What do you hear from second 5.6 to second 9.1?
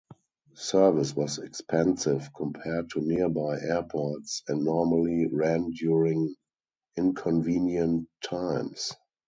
during inconvenient times.